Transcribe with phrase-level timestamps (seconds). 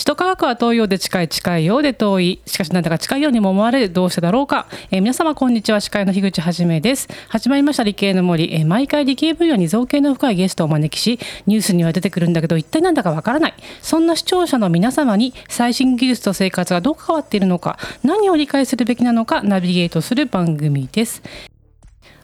[0.00, 2.40] 首都科学は遠いようで近い近いようで遠い。
[2.46, 5.80] しかしなんだか近いようにも思われるどうしてだろうか、えー皆様こんにちは。
[5.80, 7.06] 司会の樋口はじめです。
[7.28, 13.54] 始まりました理系の森、えー毎回理系分野に造形の深いゲストをお招きしニュースには出てくるんだけど一体なんだかわからない。
[13.82, 21.22] そんな視聴者の皆様に最新技術と生活がどう関わっているのか何を理解するべきなのかナビゲートする番組です。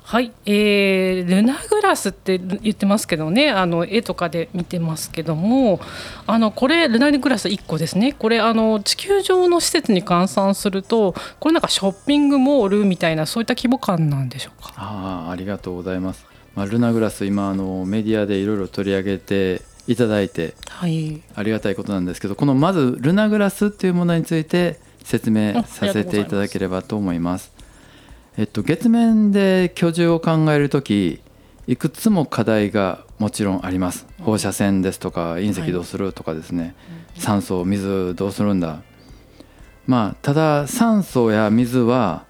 [0.08, 5.80] はい、えー、ルナグラスって言ってますけどねあの絵とかで見てますけども
[6.28, 14.74] あのこれルナグラス1個ですねこれあの地球上の施設に換算するとこれなんかショッピングモールみたいなそういった規模感なんでしょうか？
[14.76, 27.55] ああありがとうございます、まあ、ルナグラス今あのメディアでいろいろ取り上げていただいてはい、ありがたいことなんですけどこのまずルナグラスっていうものについて説明させていただければと思います。
[28.38, 31.20] えっと、月面で居住を考える時
[31.66, 34.06] いくつも課題がもちろんあります。
[34.20, 36.74] 放射線ですとか隕石どうするとかですね、
[37.16, 38.82] 酸素水どうするんだ。
[39.86, 42.24] まあただ酸素や水は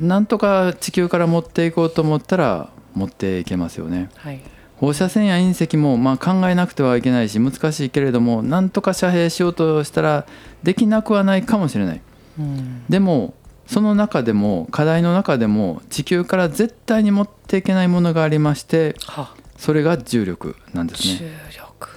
[0.00, 4.10] なんとか地球から持っていこうと思ったら持っていけますよね。
[4.16, 4.40] はい。
[4.76, 10.26] 放射線や隕石もまあ考えなくてはいけないし難しいけれどもなんとか遮蔽しようとしたら
[10.64, 12.00] できなくはないかもしれない。
[12.40, 12.84] うん。
[12.88, 13.34] でも
[13.66, 21.88] その中でも課題の中でも地球から絶対に持っていけないものがありましてはそれが重力なんです重ね力。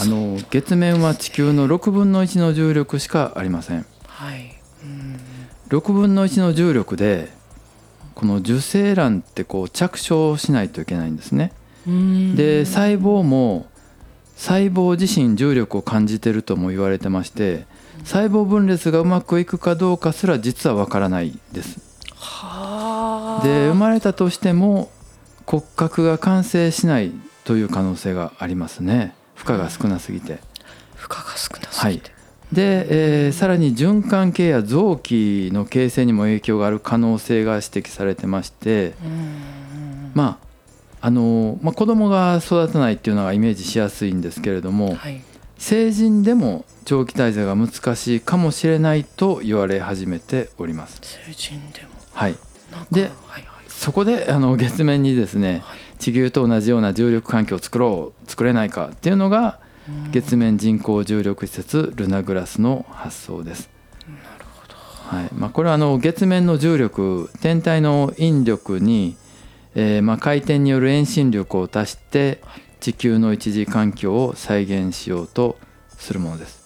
[0.00, 3.86] あの月面は地球の6分の1の重力しかありません。
[4.06, 5.18] はい、うん。
[5.70, 7.30] 6分の1の重力で
[8.14, 11.52] この受精卵ってこう着床しないといけないんですね。
[11.86, 12.36] うん。
[12.36, 13.66] で細胞も
[14.36, 17.66] 細胞自身重力を感じてるとも言われてまして
[18.04, 21.80] 細胞分裂がうまくいくかどうかすら実はわからないです。
[22.14, 23.44] はあ。
[23.44, 24.90] で生まれたとしても
[25.46, 27.12] 骨格が完成しない
[27.44, 29.14] という可能性がありますね。
[29.34, 30.40] 負荷が少なすぎて。
[30.94, 32.10] 負荷が少なすぎて、
[32.52, 40.12] で、えーさらに循環系や臓器の形成にも影響がある可能性が指摘されてましてうん。
[40.14, 40.48] まあ
[41.00, 45.22] あのまあ、子供が育たないっていうのがイメージしやすいんですけれども、はい
[45.58, 51.00] 成人でも長期滞在が難しいかもしれないと言われ始めております。
[51.02, 51.88] 成人でも。
[52.14, 52.36] はい、
[52.90, 53.44] ではいはい。
[53.68, 59.58] そこであの月面にですねはい地球と同じような重力環境を作ろう作れないかっていうのが
[59.88, 60.10] うん。
[60.12, 63.68] 月面人工重力施設ルナグラスの発想です。
[64.06, 64.74] なるほど。
[65.16, 65.28] はい。
[65.32, 69.16] まあ、これはあの月面の重力天体の引力に、
[69.74, 72.42] えーまあ、回転による遠心力を足して
[72.80, 75.58] 地球の一次環境を再現しようと
[75.96, 76.58] するものです。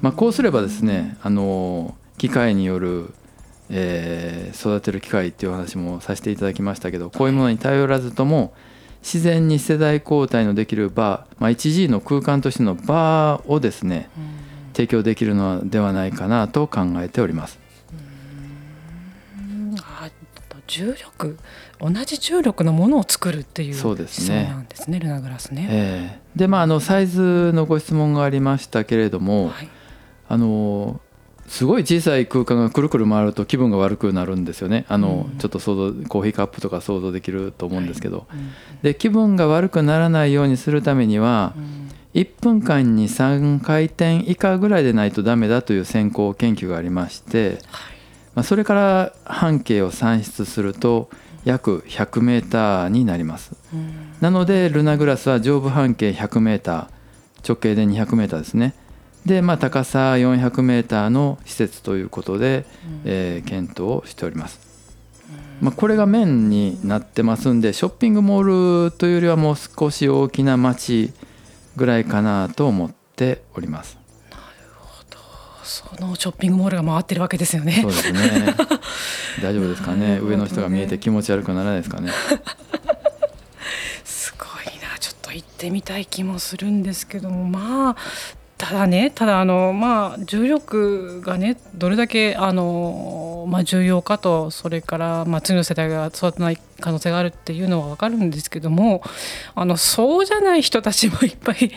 [0.00, 3.14] まあ、こうすればですねあの機械による、
[3.70, 8.54] えー育てる機械っていう話もさせていただきましたけどこういうものに頼らずとも
[9.02, 14.08] 自然に世代交代のできる場、まあ、1G の空間としての場をですね
[14.72, 17.58] 提供できるのではないかなと考えております。
[19.78, 20.10] あ
[20.66, 21.38] 重力
[21.84, 24.46] 同じ重力のものを作るっていうそうですね。
[24.48, 25.66] なんですねルナグラスね。
[25.70, 29.68] えーでまああのサイズのご質問がありましたけれども、はい。
[30.28, 31.00] あの
[31.46, 34.86] すごい小さい空間がくるくる回ると気分が悪くなるんですよね。
[34.88, 35.38] あの、うん。
[35.38, 38.50] ちょっと想像コーヒーカップとか想像できると思うんですけど、うん
[38.82, 41.84] で気分が悪くならないようにするためにはうん。
[42.14, 47.58] 1分間に3回転以下ぐらいでないとダメだという先行研究がありまして、
[48.36, 51.10] まあ、それから半径を算出すると
[51.44, 53.52] 約 100m になります。
[53.72, 56.86] うんなのでルナグラスは上部半径 100m
[57.46, 58.74] 直径で 200m ですね。
[59.26, 62.64] で、まあ、高さ 400m の施設ということで、
[63.04, 64.60] えー検討をしております、
[65.60, 71.12] まあ、これが面になってますんでショッピングモールというよりはもう少し大きな街
[71.76, 73.98] ぐらいかなと思っております。
[75.64, 77.78] そのショッピングモールが回ってるわけですよね。
[77.82, 77.90] そう。
[77.90, 78.20] ですね
[79.42, 80.16] 大丈夫ですかね？
[80.16, 80.18] ね。
[80.20, 82.10] 上の人が見えて気持ち悪くならないですかね？
[84.04, 84.98] すごいな。
[84.98, 87.44] ちょっと行ってみたい気もするんですけども。
[87.44, 87.96] まあ
[88.56, 92.62] ただねただあのまあ重力がねどれだけあの、
[93.46, 99.02] まあ、重要かとそれから、まあ、次の世代が育たない可能性があるっていうのは分かるんですけども
[99.54, 101.70] あのそうじゃない人たちもいっぱい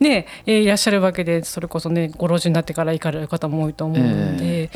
[0.00, 4.70] ね えーいらっしゃるわけでそれこそねご老人になってから行かれる方も多いと思うので、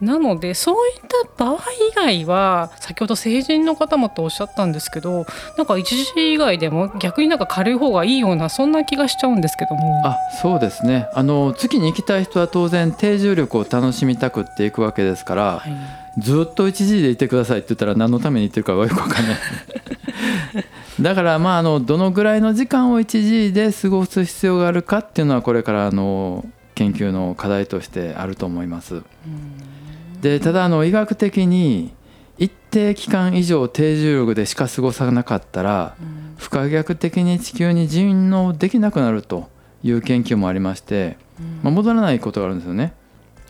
[0.00, 0.94] なのでそういっ
[1.36, 1.58] た場合
[1.90, 10.02] 以外は先ほど成人の方もとおっしゃったんですけどなんか一時以外でも逆になんか軽い方がいいようなそんな気がしちゃうんですけども。
[10.04, 11.08] あそうですね。
[11.14, 15.87] あの月に行きたい人は当然低重力を楽しみたくっていくわけですから、はい
[16.18, 19.36] ずっと 1G でいてくださいって言ったら何のために言ってるかがよくわかんない。
[21.00, 26.44] だからまああのどのぐらいの時間を 1G で過ごす必要があるかっていうのはこれからあの
[26.74, 29.02] 研究の課題としてあると思います。
[30.20, 31.92] でただあの医学的に
[32.36, 35.94] 一定期間以上低重力でしか過ごさなかったら
[36.36, 39.48] 不可逆的に地球に順応できなくなると
[39.84, 41.16] いう研究もありまして、
[41.62, 42.92] まあ、戻らないことがあるんですよね。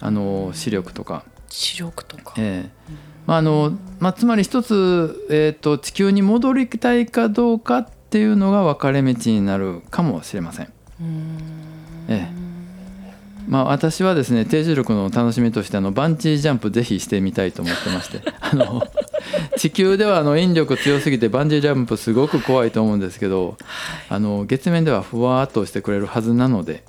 [0.01, 1.25] あの視力とか。
[1.49, 2.71] 視力とか、ええ。
[3.27, 10.73] まああのまあ、つまり一つ、えー、と地球に戻りたいかどうかっていうのが分かれ道になるかもしれません。
[12.09, 12.49] ええ。
[13.49, 18.21] まあ、私はですね低重力の楽しみとしてあのバンジージャンプぜひしてみたいと思ってまして。
[18.41, 18.87] あの
[19.57, 23.57] 地球ではあの引力強すぎてバンジージャンプすごく怖いと思うんですけど
[24.09, 26.85] あの月面ではふわーっとしてくれるはずなので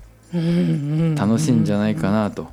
[1.17, 2.49] 楽しいんじゃないかなと、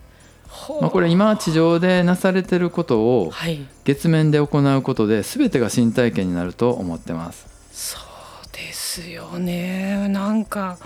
[0.81, 3.67] まあ、これ今地上でなされてることをはい。
[3.85, 7.47] 月面で行うことで全てが新体験になると思ってます。
[7.73, 8.03] そう
[8.53, 10.09] ですよね。
[10.09, 10.79] なんか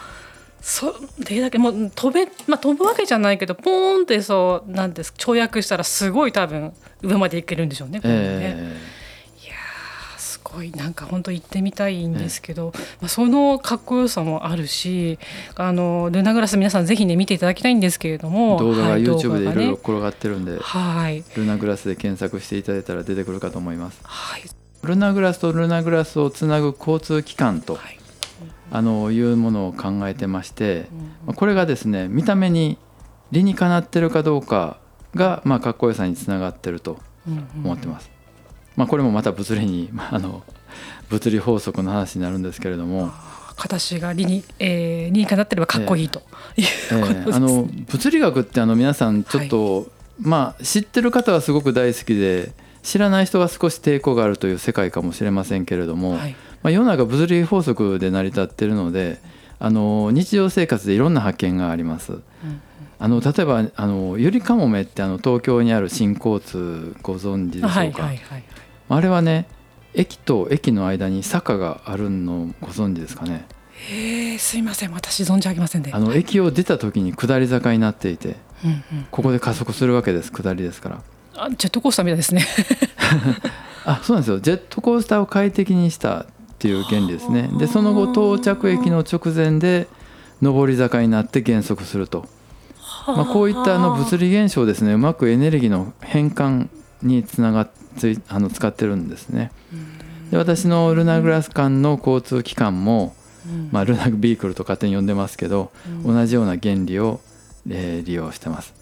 [0.60, 0.94] そ
[1.28, 5.14] れだけもう飛べ、まあ、飛ぶわけじゃないけどポーンってそうなんです。
[5.16, 6.72] 跳躍したらすごい多分
[7.02, 8.00] 上まで行けるんでしょうね。
[8.00, 8.20] これね。
[8.22, 8.76] え
[10.40, 15.18] すごいなんか本当行ってみたいんですけど、まあ、そのかっこよさもあるし
[15.54, 21.22] あのルナグラス皆さんぜひね見ていただきたいんですけれどえも動画がはい YouTube でいろいろ転がってるんで、はい。
[21.36, 24.00] ルナグラスで検索していただいたら出てくるかと思います。
[24.02, 24.42] はい。
[24.82, 27.98] ルナグラスとルナグラスをつなぐ交通機関と、はい。
[28.72, 30.88] あのいうものを考えてまして、
[31.26, 32.78] まあこれがですね見た目に
[33.30, 34.78] 理にかなってるかどうか
[35.14, 36.98] が、まあ、かっこよさにつながってると
[37.64, 38.10] 思ってます。
[38.76, 40.42] まあ、これもまた物理に、まあ、あの
[41.08, 43.10] 物理法則の話になるんですけれども、
[43.56, 46.20] 形が理に、えー、理にかなってればかっこいいと
[46.56, 49.90] いうえことです、ーあの物理学ってあの皆さんちょっと、
[50.20, 52.52] まあ知ってる方はすごく大好きで
[52.82, 56.36] 知らない人は少し抵抗があるという世界かもしれませんけれども、はい。
[56.62, 59.18] まあ、世の中物理法則で成り立っているので
[59.58, 62.20] あの日常生活でいろんな発見があります。
[63.02, 68.44] あの例えばあのゆりかもめってあの東京にある新交通ご存知でしょうか、はいはいはい
[68.90, 69.46] あれはね
[69.94, 73.46] 駅と駅の間に坂があるのご存知ですかね？
[73.88, 74.92] えー、すいません。
[74.92, 81.02] 私存じ上げませんで、あの駅を出た時に下り坂になっていてうんうん、ここで加速するわけです下りですから。
[81.36, 82.44] あジェットコースターみたいですね。
[83.86, 84.40] あそうなんですよ。
[84.40, 86.26] ジェットコースターを快適にしたっ
[86.58, 87.48] ていう原理ですね。
[87.58, 89.88] でその後到着駅の直前で
[90.42, 92.28] 上り坂になって減速すると、
[93.16, 96.68] まあ、こういったあの物理現象ですねうまくエネルギーの変換
[97.02, 99.50] につながっついあの使ってるんですね。
[100.30, 103.14] で私のルナグラス間の交通機関も、
[103.72, 105.72] まあ、ルナビークルと勝手に呼んでますけど、
[106.04, 107.20] 同じような原理を、
[107.68, 108.72] えー利用してます、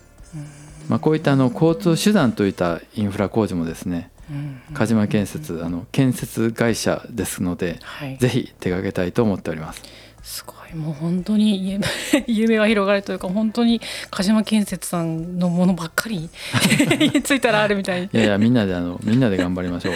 [0.88, 4.60] まあ、こういったあの交通手段といったインフラ工事もですねうん。
[4.74, 9.82] 鹿島建設あの建設会社ですのではい、ぜひ手掛けたいと思っております
[10.28, 10.76] すごい。
[10.76, 11.84] もう本当に夢
[12.28, 13.80] 夢が広がるというか本当に
[14.10, 16.28] 鹿島建設さんのものばっかり
[17.14, 18.02] についたらあるみたい。
[18.02, 19.94] にいやいやみんなであのみんなで頑張りましょう。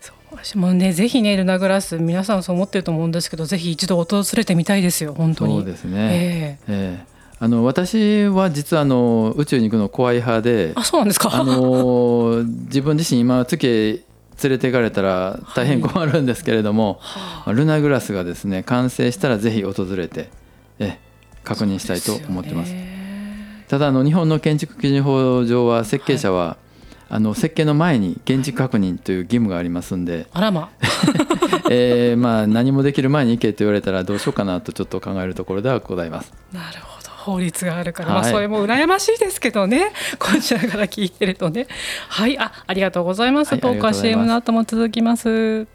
[0.00, 5.56] そう私もねぜひねルナグラス皆さんそう思ってると思うんですけどぜひ一度訪れてみたいですよ本当に。
[5.56, 6.72] そうですね、ええ。
[6.72, 7.12] ええ。
[7.40, 11.30] あの私は実はあの宇宙に行くの怖い派であそうなんですか？
[11.34, 13.98] あの自分自身今月へ
[14.42, 17.00] 連れて行かれたら大変困るんですけれども、
[17.44, 20.30] まあルナグラスがですね完成したらぜひ訪れて
[20.78, 20.98] え
[21.44, 22.70] 確認したいと思ってます。
[22.70, 23.64] すよね。
[23.68, 26.56] ただあの日本の建築基準法上は設計者は、
[27.08, 30.70] あの設計の前に現地確認という義務がありますんで、あらま。
[31.70, 36.32] えーまあ何もできる前に行けと言われたらどうしようかなとちょっと考えるところではございます。
[36.52, 36.91] なるほど
[37.22, 38.22] 法律があるから、はい。
[38.22, 39.92] まあそれも羨ましいですけどね。
[40.18, 41.66] こちらから聞いてるとね。
[42.08, 42.38] はい。
[42.38, 45.66] あありがとうございます、はいトー CM の後も続きます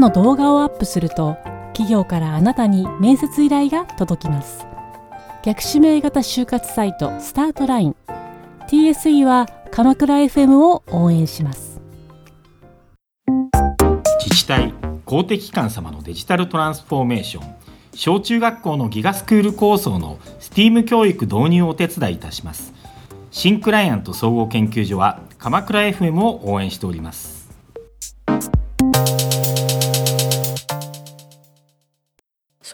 [0.00, 1.36] の動画をアップすると
[1.68, 4.66] 企業からあなたに面接依頼が届きます。
[5.44, 7.96] 逆指名型就活サイトスタートライン。
[8.68, 11.80] TSE は鎌倉 FM を応援します。
[14.24, 17.54] 自治体公的機関様のデジタルトランスフォーメーション。
[17.94, 22.72] 小中学校のギガスクール構想の STEAM 教育導入をお手伝いいたします。
[23.30, 27.50] 新クライアント総合研究所は鎌倉 FM を応援しております。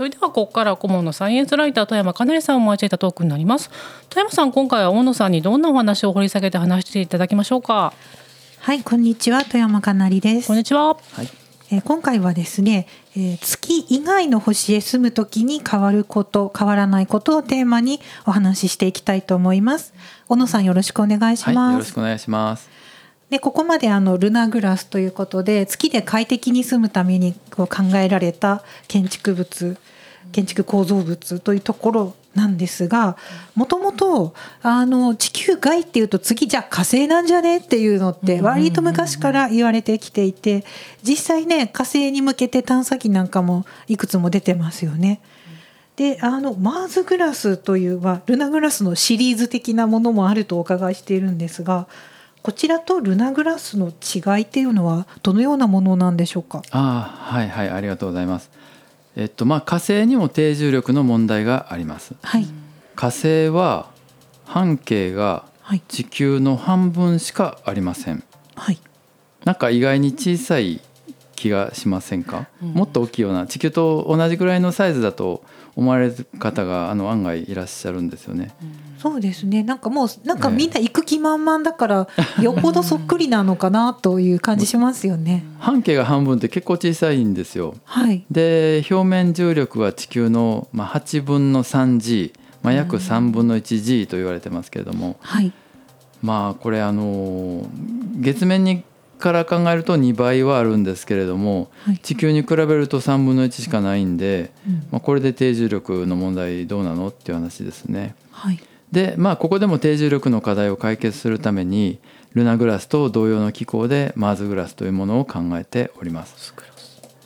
[0.06, 3.70] れではここから顧問のサイエンスライター富山かなりさんを交えたトークになります。
[4.08, 7.92] 富山さん今回は大野さんにどんなお話を掘り下げて話していただきましょうか？
[8.60, 9.44] はいこんにちは。
[9.44, 10.48] 富山かなりです。
[10.48, 11.28] こんにちは、はい。
[11.70, 12.86] えー、今回はですね、
[13.16, 19.92] えー、月以外の星へ住むときに変わること変わらないことをテーマにお話ししていきたいと思います。
[20.28, 22.70] 小野さんよろしくお願いします、はい、よろしくお願いします。
[23.30, 29.76] でここまであのルナグラスということで月で快適に住むためにこう考えられた建築物
[30.32, 33.16] 建築構造物というところなんですが
[33.54, 34.34] もともと
[35.16, 40.64] 地球外っていうと次じゃあ火星なんじゃねっていうのって割と昔から言われてきていて
[41.02, 45.20] 実際ね火星に向けて探査機なんかもいくつも出てますよね。
[45.96, 51.86] であのマーズグラスというはルナグラスのシリーズ的なものもあるとお伺いしているんですが
[52.42, 56.60] こちらとルナグラスの違いっていうのはどのようなものなんでしょうか？
[56.70, 58.50] あはいはいありがとうございます。
[59.16, 62.14] えっとまあ、火星にも低重力の問題があります。
[62.22, 62.46] はい、
[62.94, 63.88] 火星は
[64.44, 65.46] 半径が
[65.88, 68.22] 地球の半分しかありません。
[68.54, 68.78] はい、
[69.44, 70.82] なんか意外に小さい
[71.34, 75.42] 気がしませんか、うん、もっと大きいような地球と同じぐらいのサイズだと
[75.76, 78.54] 思われる方があの案外いらっしゃるんですよね。
[78.98, 79.62] そうですね。
[79.62, 82.08] なんかもうなんかみんな行く気満々だから、
[82.40, 85.44] よっぽどそっくりなのかなという感じしますよね。
[85.58, 87.74] 半径が半分って結構小さいんですよ。
[87.84, 88.24] はい。
[88.30, 95.52] で表面重力は地球のまあ8分の 3g、まあ約3分の 1g と言われてますけれども、はい。
[96.22, 97.66] まあこれあの
[98.18, 98.82] 月面に
[99.18, 108.14] から考えると2倍はあるんですけれども、はい、地球に比べると3分の1しかないんで、うん、まあ、これで低重力の問題どうなのっていう話ですね。
[108.30, 108.60] はい、
[108.96, 111.98] でまあここでも低重力の課題を解決するために
[112.32, 116.54] ルナグラスと同様の機構でマーズグラスというものを考えております。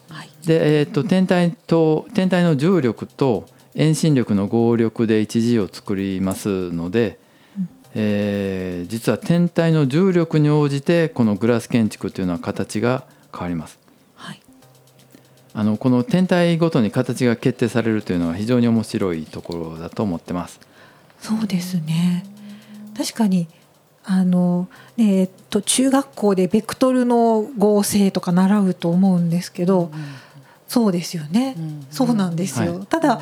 [0.09, 3.47] はい、で、えーと、天体と天体の重力と
[3.77, 7.21] 遠心力の合力で一時を作りますので
[7.95, 13.79] えー、実は天体の重力に応じてこのグラス建築というのは形が変わります。
[14.15, 14.41] はい、
[15.55, 20.70] あのこの天体ごとに形が決定されるというのは非常に面白いところだと思ってます。
[21.21, 22.25] そうですね。
[22.97, 23.49] 確かに
[24.05, 30.05] あの、えー、っと中学校でベクトルの合成とか習うと思うんですけど、うん
[30.71, 33.21] そうですよね、うん、そうなんですよ、はい、ただ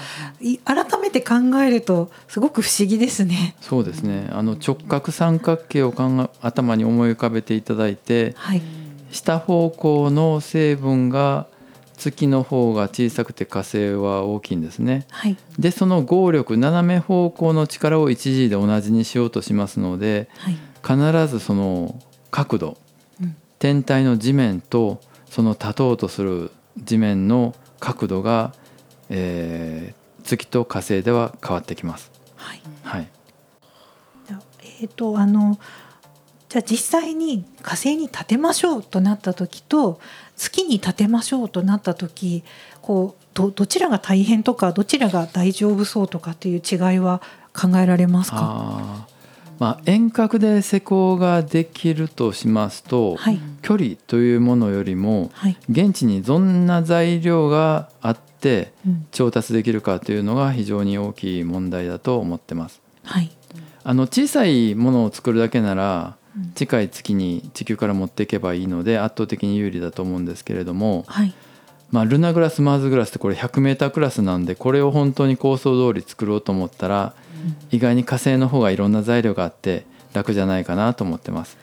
[0.67, 3.57] 改めて考えるとすごく不思議ですね。
[3.63, 4.29] そうですね。
[4.33, 8.61] あの直角三角形を考え頭に思い浮かべていただいて、はい、
[9.13, 11.47] 下方向の成分が
[11.99, 22.01] 月の方が小さくて火星は大きいんですね、はい、でその合力斜め方向の力を 1G で同じにしようとしますので、はい、必ずその
[22.31, 22.79] 角度、
[23.21, 28.55] うん、天体の地面とその立とうとする地面の角度が、
[29.11, 32.11] えー、月と火星では変わってきます。
[32.37, 32.63] はい。
[32.83, 33.09] はい。
[34.81, 35.59] えっ、ー、とあの
[36.49, 40.01] じゃあ実際に火星に建てましょうとなった時と
[40.37, 42.43] 月に建てましょうとなった時
[42.81, 47.21] こうどどちらが大変とかどちらが大丈夫そうとかっていう違いは
[47.53, 49.07] 考えられますか？
[49.59, 58.73] まあ、遠隔で施工ができるとしますと、はい、距離というものよりも、はい、現地にどんな材料があって
[59.11, 62.81] 調達できるかというのが非常に大きい問題だと思ってます。
[63.03, 63.33] はい、
[63.83, 66.17] あの小さいものを作るだけなら
[66.55, 71.35] 近い月に地球から持っていけばいいので圧倒的に有利だと思うんですけれども、はい、
[71.91, 77.15] まあ、ルナグラスマーズグラスってこれ 100m クラスなんでこれを本当に構想通り作ろうと思ったら
[77.71, 81.57] 意外に火星の方がいろんな材料があって楽じゃないかなと思ってます。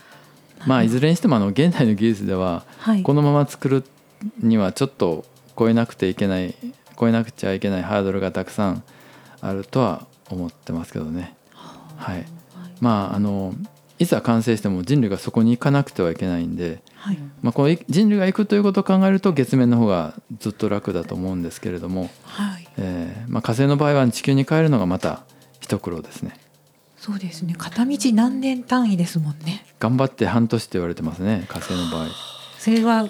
[0.65, 2.63] まあ、いずれにしてもあの現代の技術では
[3.03, 3.83] このまま作る
[4.39, 5.25] にはちょっと
[5.57, 6.55] 超えなくていけない
[6.99, 8.83] 超えなくちゃいけないハードルがたくさん
[9.41, 11.35] あるとは思ってますけどね。
[11.97, 12.25] はい、
[12.81, 13.53] まああの
[13.97, 22.67] いざ完成しても人類がそこに行かなくてはいけないんで、はい、まあ、この人類が行くということを考えると月面の方がずっと楽だと思うんですけれども、はい。
[22.77, 25.23] えーまあ、火星の場合は地球に帰るのがまた
[25.61, 26.37] 一苦労ですね。
[26.97, 27.55] そうですね。
[27.57, 29.65] 片道何年単位ですもんね。
[29.79, 32.07] 頑張って半年って言われてますね火星の場合。
[32.57, 33.07] それは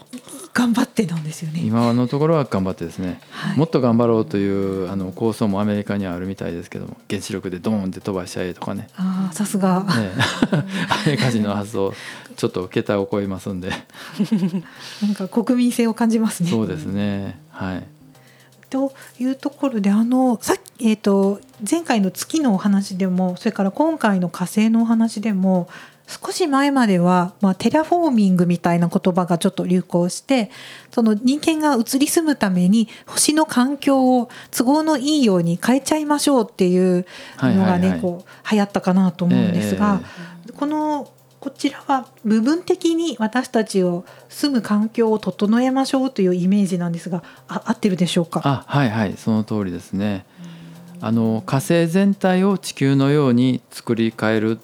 [0.56, 1.60] 頑張ってなんですよね。
[1.60, 3.58] 今のところは頑張ってですね、はい。
[3.58, 8.88] もっと頑張ろうというあの構想もアメリカにはあるみたいですけども原子力でドーンって飛ばしちゃえとかね。
[8.96, 9.84] ああさすが。
[9.84, 10.12] ね。
[10.54, 11.94] アメリカ人の発想
[12.38, 13.70] ちょっと桁を超えますんで。
[15.04, 16.50] なんか国民性を感じますね。
[16.50, 17.38] そうですね。
[17.50, 17.84] はい。
[18.70, 25.68] というところであのさっき、えー、と前回の月のお話でもそれから今回の火星のお話でも
[26.08, 30.52] 少し前までは、まあ、テラフォーミングみたいな言葉がちょっと流行して
[30.92, 37.06] その人間が移り住むために星の環境を都合のいいように変えちゃいましょうっていう
[37.42, 37.82] のがはいはいはい。
[37.82, 40.02] ねこう流行ったかなと思うんですが、
[40.56, 48.42] このこちらは部分的に私たちを住む環境を整えましょうというイメージなんですがあ合ってるでしょうか？
[48.44, 49.16] あはいはい。
[49.18, 50.26] その通りですね。
[51.02, 54.60] あの火星全体を地球のように作り変える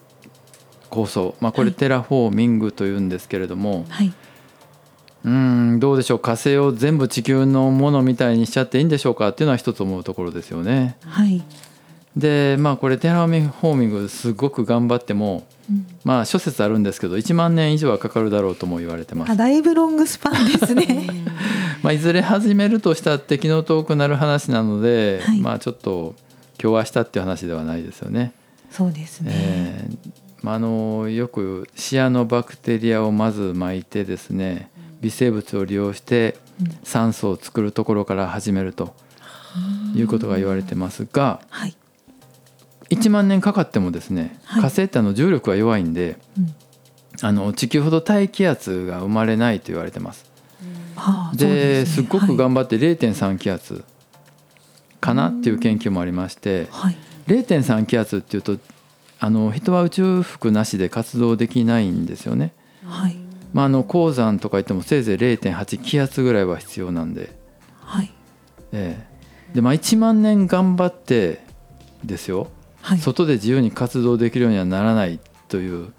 [0.91, 4.13] 構想、まあ、これはいテラフォーミングというんですけれども、はい、
[5.23, 10.97] うーんどうでしょう火星を全部地球のものみたいにしちゃっていいんでしょうかっていうのは一つ思うところですよね。
[11.05, 11.41] はい、
[12.15, 19.35] でまあこれテラフォーミングすごく頑張ってもうんまあ諸説あるんですけど1万年以上はかかるだろうとも言われてますあ。
[19.35, 21.07] だいぶロングスパンですね。
[21.81, 26.15] まあ、いずれ始めるとしたら敵の遠くなる話なので、はいまあちょっと
[26.61, 28.33] 今日明日っていう話ではないですよね。
[28.69, 29.31] そうですね。
[29.33, 30.20] えーま
[30.53, 34.69] あ、あのよくシアノバクテリアをまず巻いてですね
[35.01, 36.77] 微生物を利用してうん。
[36.83, 38.93] 酸素を作るところから始めると
[39.95, 41.75] いうことが言われてますがはい、
[42.89, 44.61] 1万年かかってもですねはい。
[44.61, 46.53] 火星ってあの重力が弱いんでうん、
[47.21, 50.31] あの地球ほど大気圧が生まれないと言われてます。
[51.33, 52.05] うですね。
[52.05, 53.83] っごく頑張って0.3気圧
[55.01, 58.57] かなっていう研究もありましてはい、0.3気圧っていうと
[59.23, 62.53] あの人は宇宙服なしで活動できないんですよね。
[62.83, 63.15] はい、
[63.53, 67.31] まあ、あの鉱山とか言ってもせいぜい0.8気圧ぐらいは必要なんで,、
[67.81, 68.11] はい、
[68.71, 69.53] ええ。
[69.53, 71.45] でまあ、1万年頑張って
[72.03, 72.47] ですよ、
[72.81, 75.93] はい、外で自由に活動できるようにはならないという。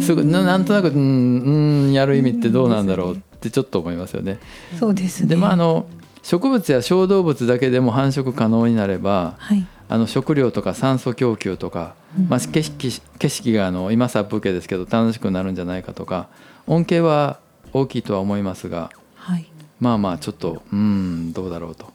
[0.00, 4.38] すごいななんとなくうんうんやる意味ってどうなんだろうってちょっと思いますよね。
[4.78, 5.30] そうですね。
[5.30, 5.86] でまああの
[6.22, 12.28] 植物や小動物だけでも繁殖可能になればはい、あの食料とか酸素供給とか、うん。
[12.28, 16.28] まあ、景色景色があの今殺風景ですけど楽しくなるんじゃないかとか
[16.66, 17.40] 恩恵は
[17.74, 19.46] 大きいとは思いますがはい、
[19.80, 21.92] まあまあちょっとうんどうだろうと。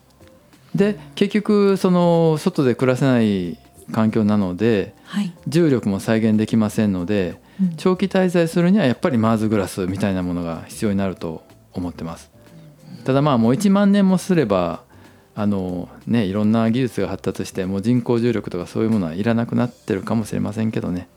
[0.75, 3.57] で結局その外で暮らせない
[3.91, 7.75] 環境なのではい、重力も再現できませんのでうん。
[7.77, 11.41] 長期滞在するにはやっぱりマーズグラスみたいなものが必要になると
[11.73, 12.29] 思ってます。
[13.05, 14.83] ただまあもう1万年もすれば
[15.39, 21.07] あのねいろんな技術が発達してもう人工重力とかそういうものはいらなくなってるかもしれませんけどね。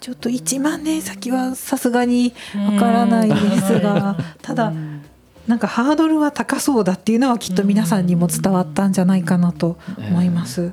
[0.00, 4.72] ちょっと1万年先はさすがにわからないですが、ただ
[5.48, 10.72] なんかハードルは高そうだっていうのはきっと皆さんにも伝わったんじゃないかなと思います。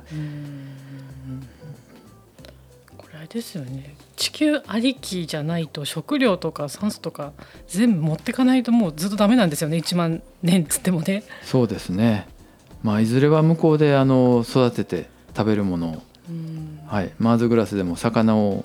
[2.96, 3.96] これあれですよね。
[4.16, 7.32] 地球ありきじゃないと食料とか酸素とか
[7.66, 9.78] 全部持ってかないともうずっとダメなんですよね。
[9.78, 11.24] 1万年っつってもね。
[11.42, 12.28] そうですね
[12.82, 16.02] まあいずれは向こうであの育てて食べるものを、
[16.86, 18.64] はい、マーズグラスでも魚を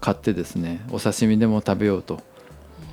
[0.00, 2.20] 買ってですねお刺身でも食べようと。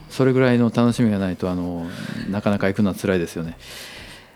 [0.10, 1.88] それぐらいの楽しみがないとあの
[2.30, 3.58] なかなか行くのは辛いですよね。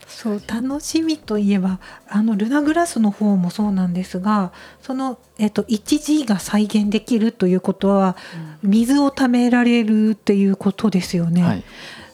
[0.08, 8.16] そう楽しみといえばあのルナグラスの方もそうなんですがその、えっと、1G が再現できるということは、
[8.64, 11.42] 水をためられるっていうことですよね。
[11.42, 11.64] はい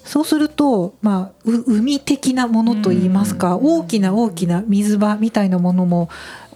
[0.04, 6.10] そうすると、まあ、う海的なものといいますか、大きな大きな水場みたいなものも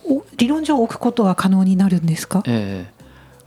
[0.04, 2.98] お理論上置くことは可能になるんですか、ええ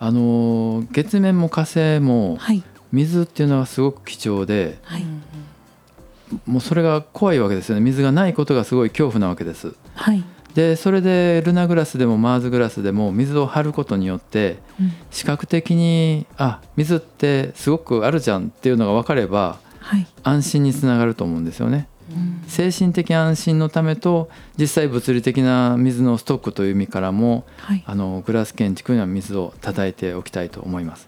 [0.03, 2.63] あの月面も火星もはい。
[2.91, 5.05] 水っていうのはすごく貴重ではい。
[6.47, 7.81] もうそれが怖いわけですよね。
[7.81, 9.75] 水がないことがすごい恐怖なわけです。
[9.93, 10.23] はい、
[10.55, 14.93] でそれでルナグラスでもマーズグラスでも水を張ることによってうん。
[15.11, 19.70] 視覚的にあ水ってすごくあるじゃんっていうのが分かればはい
[20.23, 21.87] 安心につながると思うんですよね。
[22.11, 22.43] うん。
[22.47, 31.07] 精神的安心のためと実際物理的な水のストックという意味からもはい、あのグラス建築には水を叩いておきたいと思います。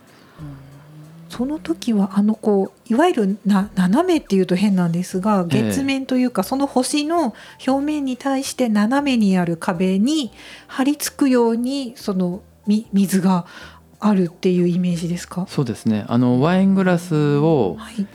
[1.29, 5.63] その時はあのこういわゆるな斜めっていうと変なんですがええ。
[5.63, 7.33] 月面というか、その星の
[7.65, 10.31] 表面に対して斜めにある壁に
[10.67, 13.45] 張り付くようにそのみ水が
[13.99, 15.47] あるっていうイメージですか？
[15.49, 16.05] そうですね。
[16.07, 18.05] あのワイングラスを、はい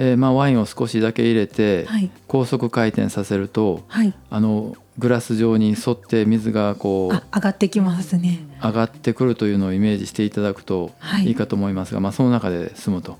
[0.00, 2.08] えーまあ、ワインを少しだけ入れてはい。
[2.28, 4.14] 高速回転させるとはい。
[4.30, 8.38] あのグラス状に沿って水がこあう上がってきますね。
[8.62, 11.26] 上がってくるというのをイメージしていただくとはい。
[11.26, 13.18] いいかと思いますが、まあ、その中で済むと。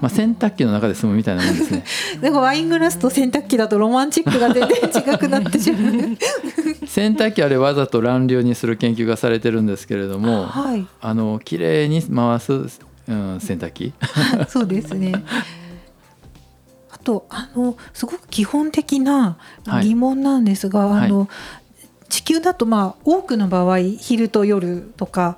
[0.00, 1.84] まあ、洗濯機の中で住むみたいなもんですね。
[2.20, 5.92] でもワイングラスと洗濯機だとロマンチックが全然 違くなってしまう。
[6.86, 10.84] 洗濯機あれわざと乱流にする研究がされてるんですけれどもはい。
[11.00, 13.92] あの綺麗に回す、うん、洗濯機。
[14.48, 15.12] そうですね。
[17.08, 19.38] あとあのすごく基本的な
[19.82, 21.06] 疑問なんですが、はい。
[21.06, 21.28] あの
[22.10, 25.36] 地球だとまあ多くの場合昼と夜とか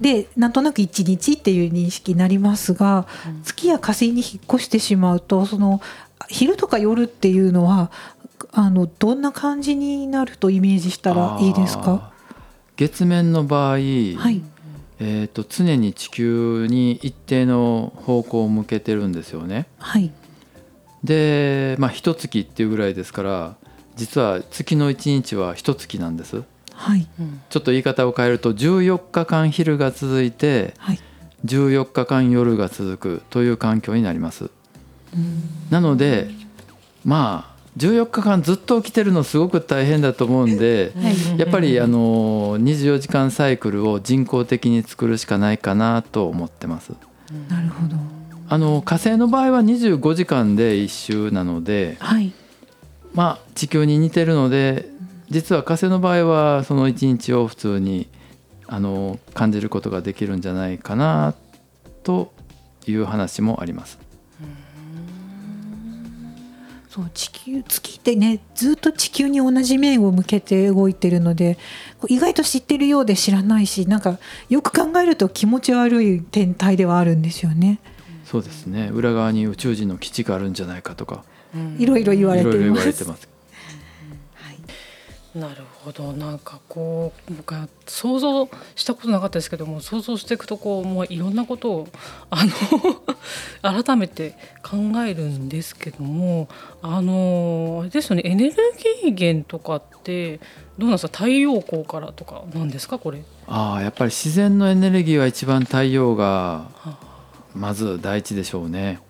[0.00, 3.06] でなんとなく一日っていう認識になりますが、
[3.44, 5.80] 月や火星に引っ越してしまうとその
[6.28, 7.90] 昼とか夜っていうのは
[8.52, 12.12] あのどんな感じになるとイメージしたらいいですか？
[12.76, 14.42] 月面の場合、はい、
[14.98, 19.66] えー、と常に地球に一定の方向を向けてるんですよね。
[19.78, 20.12] はい、
[21.04, 23.56] でまあ一月っていうぐらいですから
[23.96, 26.42] 実は月の一日は一月なんです。
[26.72, 27.08] はい、
[27.48, 31.00] ちょっと言い方を変えると14日間昼が続いてはい、
[31.46, 34.50] 14日間夜が続くという環境になります。
[35.70, 36.28] なので
[37.04, 46.92] まあ14日間ずっと起きてるのすごく大変だと思うんで、はいやっぱりあの24時間サイクルを人工的に作るしかないかなと思ってます。
[47.48, 47.96] なるほど。
[48.48, 52.32] あの火星の場合は25時間で1周なので、はい、
[53.12, 54.88] まあ、地球に似てるので
[55.30, 58.08] 実は火星の場合はその1日を普通に
[58.68, 61.34] あの感じることができるんじゃないかな
[62.04, 62.32] と
[62.86, 63.98] いう話もあります。
[66.88, 71.58] そう地球月ってねずっと地球に同じ面を向けて動いてるので
[72.08, 77.80] 意外と知ってるようで知らないしなんかよく考えると気持ち悪い天体ではあるんですよね。
[78.26, 78.90] そうですね。
[78.92, 81.24] 裏側に宇宙人の基地があるんじゃないかとか。
[81.78, 82.80] いろいろ言われいろいろ言ています。
[82.80, 83.28] われてます。
[85.34, 86.12] なるほど。
[86.14, 91.88] なんかこう僕は想像したことなかったですけども想像していくとこうもういろんなことを
[92.30, 92.52] あの
[93.84, 96.48] 改めて考えるんですけども
[96.80, 98.22] あのあれですよね。
[98.24, 98.54] エネル
[99.04, 100.38] ギー源とかって
[100.78, 101.18] どうなんですか？
[101.18, 102.98] 太陽光からとかなんですか？
[102.98, 103.22] これ。
[103.46, 106.96] ああやっぱり自然のエネルギーは一番太陽がは
[107.56, 109.00] まず第一でしょうね。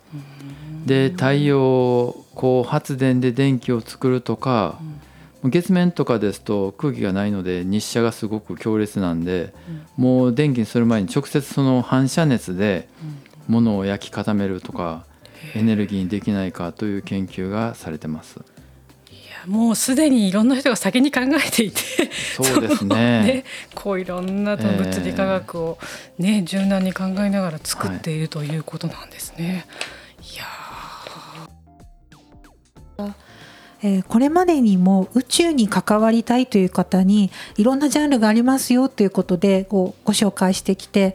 [0.87, 4.79] で太陽光発電で電気を作るとか、
[5.45, 9.53] 月面とかですと空気がないので日射がすごく強烈なんで、
[9.97, 12.89] もう電気にする前に直接その反射熱で
[13.49, 15.05] 物を焼き固めるとか、
[15.55, 18.41] エネルギーにできないかという研究がされてます。
[19.47, 21.81] もうすでにいろんな人が先に考えていて
[22.37, 23.45] そうです そのね。
[23.75, 25.79] こういろんなと物理科学を、
[26.19, 29.67] ね柔軟に考えながら作っているということなんですね。
[30.35, 30.45] い、や
[33.83, 41.15] えーこれまでにも宇宙に関わりたいという方にいろんなジャンルがありますよということでこうご紹介してきて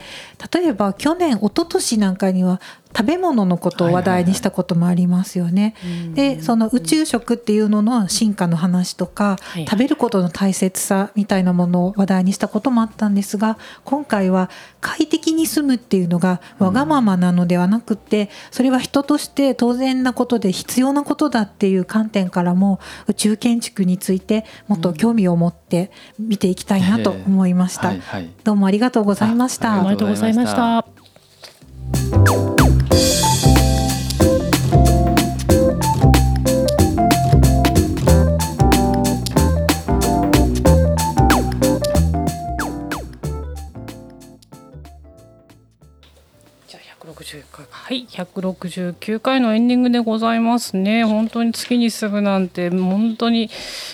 [0.53, 2.61] 例えば去年一昨年なんかには
[2.95, 5.75] 食べ物のことを話題にしたこともありますよね。
[6.13, 14.49] でその宇宙食っていうのの進化の話とか、はい食べることの大切さみたいなものを話題にしたこともあったんですが今回は
[14.81, 27.89] 快適に住むっていうのがわがままなのではなくってそれは人として当然なことで必要なことだっていう観点からも宇宙建築についてもっと興味を持って見ていきたいなと思いました。
[27.89, 29.75] はいはいどうもありがとうございました。
[29.75, 30.85] あありがとうございました。
[47.01, 47.65] 160回。
[47.69, 51.03] はい169回のエンディングでございますね。
[51.03, 53.47] 本当に月に住むなんて本当に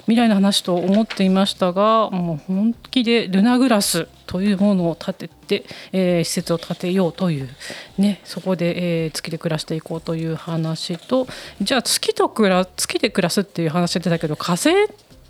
[0.05, 7.49] 未来の話と思っていましたがもう本気でルナグラスというものを建てて、えー施設を建てようという
[7.97, 11.27] ねそこで、えー月で暮らしていこうという話と
[11.61, 14.69] じゃあ月と暮ら月で暮らすっていう話してたけど火星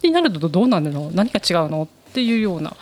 [0.01, 1.87] になるとどうなるの何が違うの？
[2.17, 2.75] っていうような、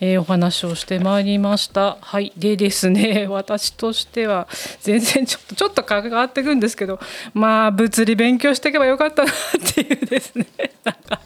[0.00, 1.96] えーお話をしてまいりました。
[2.00, 4.48] はい、でですね 私としては
[4.80, 6.98] 全然ちょっとちょっと関わってくんですけど
[7.32, 9.34] まあ物理勉強していけばよかったなっ
[9.74, 10.44] ていうですね
[10.82, 11.20] なんか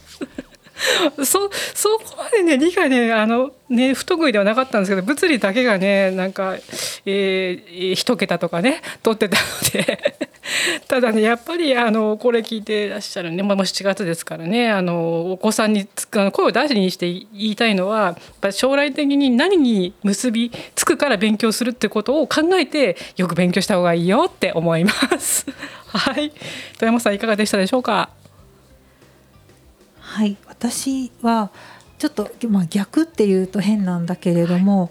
[1.24, 6.56] そそこまでね理解ねあのね不得意ではなかったんですけど物理だけがねなんか、
[7.06, 10.16] えー、一桁とかね取ってたので
[10.88, 25.46] ただねやっぱりあのこれ聞いてらっしゃるね、まあ、もう7月ですからねあのお子さんにあの声を大事にして言いたいのはやっぱ将来的に何に結びつくから勉強するってことを考えてよく勉強した方がいいよって思います。
[25.88, 26.30] はい、
[26.78, 28.10] 富山さんいかがでしたでしょうか？
[30.04, 31.50] はい、私は
[31.98, 34.90] ちょっと、まあ、逆っていうと変なんだけれども、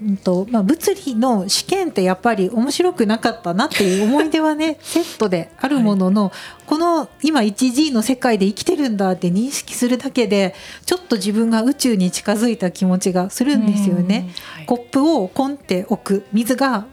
[0.00, 6.32] うんとまあ、物理の試験ってやっぱり面白くなかったなっていう思い出はね セットであるものの、
[6.66, 10.54] この今 1G の世界で生きてるんだって認識するだけで
[10.86, 14.30] ちょっと自分が宇宙に近づいた気持ちがするんですよね。
[14.54, 14.66] はい。
[14.66, 16.86] コップをコンって置く水が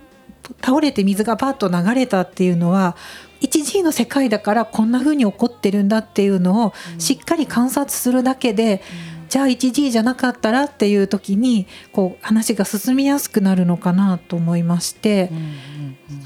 [0.62, 2.96] 倒れて水がバッと流れたっていうのは
[3.42, 8.82] 1G の世界だからこんな風に起こってるんだっていうのをしっかり観察するだけで、
[9.30, 15.32] じゃあ 1G じゃなかったらっていう時にこう話が進みやすくなるのかなと思いまして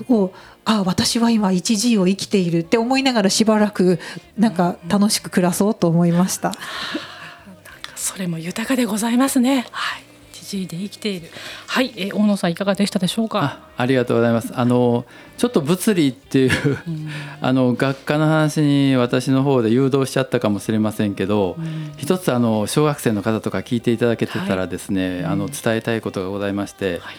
[0.09, 0.31] うん、う
[0.65, 3.99] あ私は今 1G を生きているって思いながらしばらく
[4.39, 6.53] なんか楽しく暮らそうと思いました。
[7.95, 9.67] それも豊かでございますね。
[9.71, 10.04] はい。
[10.45, 11.29] 知事で生きている。
[11.67, 13.43] はい、えー大野さんいかがでしたでしょうか？
[13.43, 14.53] あありがとうございます。
[14.55, 15.05] あの
[15.37, 16.51] ちょっと物理っていう
[16.87, 17.09] うん
[17.41, 27.15] あの学科の話に私の方で誘導しちゃったかもしれませんけど、うん一つあの小学生の方とか聞いていただけてたらですね、はいあの伝えたいことがございまして、はい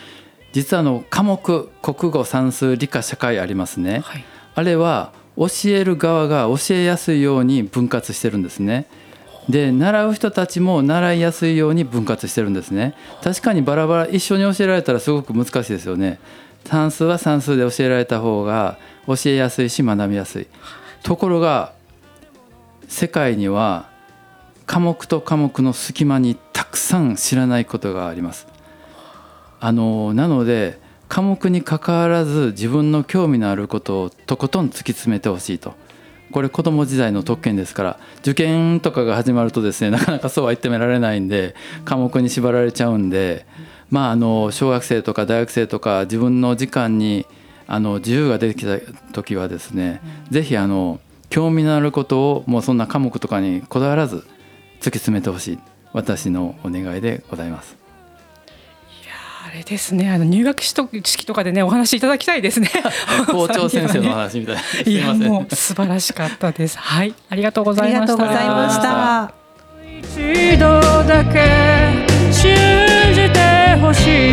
[0.53, 4.01] 実はあの科目国語算数理科社会ありますね。
[4.01, 4.25] はい。
[4.55, 8.87] あれは教える側が教えやすいように分割してるんですね。
[9.49, 12.95] で習う人たちも習いやすいように分割してるんですね。
[13.23, 16.19] 確かにバラバラ一緒に教えられたらすごく難しいですよね。
[16.65, 20.47] 算数は算数で教えられた方が教えやすいし学びやすい。
[21.03, 21.73] ところが
[22.89, 23.89] 世界には
[24.67, 28.49] 科目と科目の隙間にたくさん知らないことがあります。
[29.61, 30.79] あのなので
[31.09, 35.75] 科目にかかわらず自分の興味のあることをとことん突き詰めてほしいと
[36.37, 41.55] これ子ども時代の特権ですから受験とかが始まるとですねなかなかそうは言ってみられないんで
[41.87, 43.47] 科目に縛られちゃうんで
[43.89, 47.25] まああの小学生とか大学生とか自分の時間に
[47.67, 48.79] あの自由が出てきた
[49.15, 54.27] 時はですね是非あの興味のあることをもうそんな科目とかにこだわらず突き
[54.99, 55.59] 詰めてほしい
[55.95, 57.86] 私のお願いでございます。
[59.57, 60.11] あれですね。
[60.11, 62.69] あの入学式とかでねお話しいただきたいですね。
[63.27, 64.61] 校長先生の話みたいな。
[64.61, 65.15] すいや。
[65.15, 66.77] もう素晴らしかったです。
[66.79, 68.13] はい、ありがとうございました。
[68.13, 69.33] ありがとうございました。
[69.99, 72.55] 一度だけ信
[73.15, 74.26] じてほしい